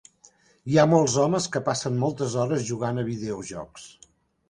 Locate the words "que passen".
1.57-2.01